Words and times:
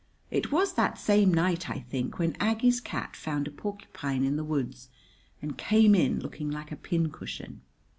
It 0.31 0.51
was 0.51 0.73
that 0.73 0.97
same 0.97 1.31
night, 1.31 1.69
I 1.69 1.77
think, 1.77 2.17
when 2.17 2.35
Aggie's 2.39 2.81
cat 2.81 3.15
found 3.15 3.47
a 3.47 3.51
porcupine 3.51 4.23
in 4.25 4.35
the 4.35 4.43
woods, 4.43 4.89
and 5.43 5.55
came 5.59 5.93
in 5.93 6.19
looking 6.21 6.49
like 6.49 6.71
a 6.71 6.75
pincushion. 6.77 7.61